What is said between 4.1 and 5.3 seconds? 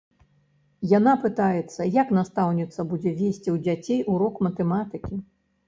урок матэматыкі.